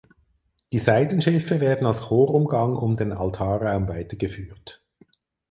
Die 0.73 0.79
Seitenschiffe 0.79 1.59
werden 1.61 1.85
als 1.85 2.01
Chorumgang 2.01 2.75
um 2.75 2.97
den 2.97 3.11
Altarraum 3.11 3.87
weitergeführt. 3.87 4.81